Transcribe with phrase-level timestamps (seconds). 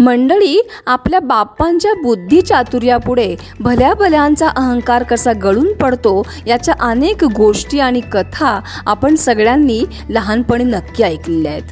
[0.00, 8.00] मंडळी आपल्या बाप्पांच्या बुद्धी चातुर्यापुढे भल्या भल्यांचा अहंकार कसा गळून पडतो याच्या अनेक गोष्टी आणि
[8.12, 11.62] कथा आपण सगळ्यांनी लहानपणी नक्की ऐकलेल्या आहेत.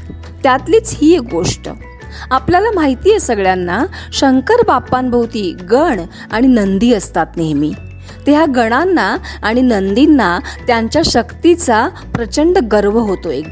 [0.43, 1.68] त्यातलीच ही एक गोष्ट.
[2.30, 6.00] आपल्याला माहिती आहे सगळ्यांना शंकर बाप्पांभोवती गण
[6.32, 7.72] आणि नंदी असतात नेहमी.
[8.26, 13.46] ते ह्या गणांना आणि नंदींना त्यांच्या शक्तीचा प्रचंड गर्व होतो एक.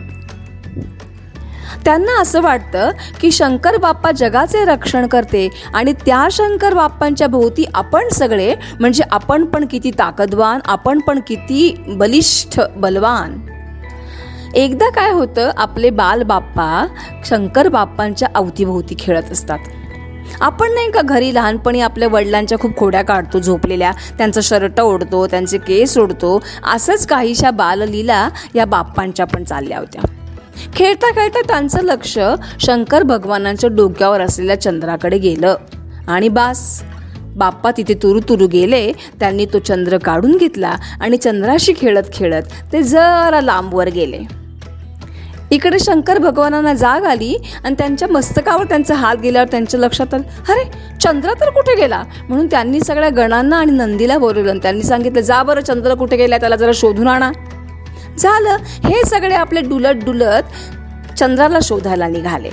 [1.86, 2.90] त्यांना असं वाटतं
[3.20, 9.44] की शंकर बाप्पा जगाचे रक्षण करते आणि त्या शंकर बाप्पांच्या भोवती आपण सगळे म्हणजे आपण
[9.44, 13.38] पण किती ताकदवान आपण पण किती बलिष्ठ बलवान.
[14.54, 16.86] एकदा काय होतं आपले बाल बाप्पा
[17.24, 19.58] शंकर बाप्पांच्या अवतीभोवती खेळत असतात.
[20.40, 25.58] आपण नाही का घरी लहानपणी आपल्या वडिलांच्या खूप खोड्या काढतो झोपलेल्या त्यांचं शर्ट ओढतो त्यांचे
[25.58, 26.38] केस ओढतो
[26.74, 30.02] असंच काहीशा बाललीला या बाप्पांच्या पण चालल्या होत्या.
[30.76, 32.18] खेळता खेळता त्यांचं लक्ष
[32.60, 35.54] शंकर भगवानांच्या डोक्यावर असलेल्या चंद्राकडे गेलं.
[36.08, 36.82] आणि बास
[37.36, 38.92] बाप्पा तिथे तुरु तुरु गेले.
[39.20, 44.20] त्यांनी तो चंद्र काढून घेतला आणि चंद्राशी खेळत खेळत ते जरा लांबवर गेले.
[45.50, 50.64] इकडे शंकर भगवानांना जाग आली आणि त्यांच्या मस्तकावर त्यांचा हात गेल्यावर त्यांच्या लक्षात आलं अरे
[51.00, 52.02] चंद्र तर कुठे गेला?
[52.28, 56.38] म्हणून त्यांनी सगळ्या गणांना आणि नंदीला बोलवलं आणि त्यांनी सांगितलं जा बरं चंद्र कुठे गेला
[56.38, 57.30] त्याला जरा शोधून आणा.
[58.18, 58.56] झालं.
[58.62, 60.42] हे सगळे आपले डुलत डुलत
[61.18, 62.50] चंद्राला शोधायला निघाले.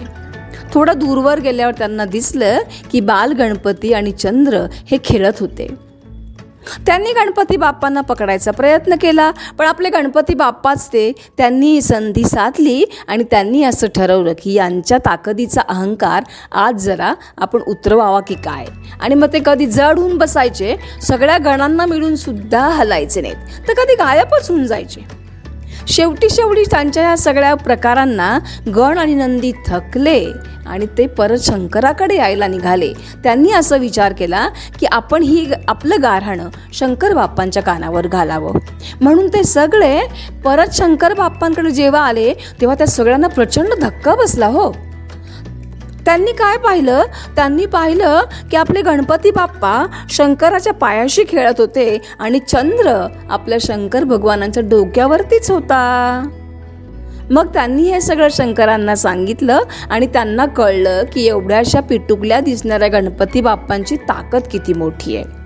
[0.73, 2.59] थोडं दूरवर गेल्यावर त्यांना दिसलं
[2.91, 5.93] की बाल गणपती आणि चंद्र हे खेळत होते.
[6.87, 11.11] त्यांनी गणपती बाप्पांना पकडायचा प्रयत्न केला पण आपले गणपती बाप्पाच ते.
[11.37, 18.19] त्यांनी संधी साधली आणि त्यांनी असं ठरवलं की यांच्या ताकदीचा अहंकार आज जरा आपण उतरवावा
[18.19, 18.65] की काय?
[19.01, 23.67] आणि मग ते कधी जड होऊन बसायचे सगळ्या गणांना मिळून सुद्धा हलायचे नाहीत.
[23.67, 25.22] तर कधी गायबच होऊन जायचे.
[25.87, 28.39] शेवटी शेवटी त्यांच्या या सगळ्या प्रकारांना
[28.75, 30.25] गण आणि नंदी थकले
[30.65, 32.93] आणि ते परत शंकराकडे यायला निघाले.
[33.23, 34.49] त्यांनी असं विचार केला
[34.79, 38.59] की आपण ही आपलं गारहाणं शंकर बाप्पांच्या कानावर घालावं.
[39.01, 40.01] म्हणून ते सगळे
[40.45, 44.71] परत शंकर बाप्पांकडे जेव्हा आले तेव्हा त्या सगळ्यांना प्रचंड धक्का बसला हो.
[46.05, 47.03] त्यांनी काय पाहिलं?
[47.35, 48.21] त्यांनी पाहिलं
[48.51, 56.29] की आपले गणपती बाप्पा शंकराच्या पायाशी खेळत होते आणि चंद्र आपल्या शंकर भगवानांच्या डोक्यावरतीच होता.
[57.31, 59.59] मग त्यांनी हे सगळं शंकरांना सांगितलं
[59.89, 65.42] आणि त्यांना कळलं की एवढ्याशा पिटुकल्या दिसणाऱ्या गणपती बाप्पांची ताकद किती मोठी आहे.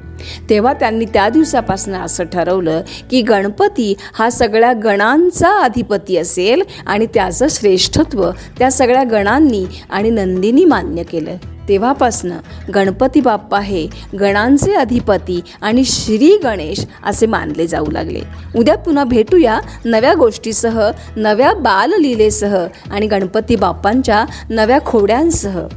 [0.50, 7.46] तेव्हा त्यांनी त्या दिवसापासून असं ठरवलं की गणपती हा सगळ्या गणांचा अधिपती असेल आणि त्याचं
[7.50, 11.36] श्रेष्ठत्व त्या सगळ्या गणांनी आणि नंदींनी मान्य केलं.
[11.70, 12.38] तेव्हापासनं
[12.76, 13.88] गणपती बाप्पा हे
[14.20, 18.20] गणांचे अधिपती आणि श्री गणेश असे मानले जाऊ लागले.
[18.56, 25.68] उद्या पुन्हा भेटूया नव्या गोष्टीसह नव्या बाललीलेसह आणि गणपती बाप्पांच्या नव्या खोड्यांसह.